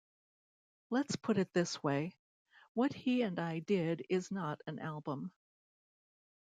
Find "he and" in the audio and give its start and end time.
2.91-3.37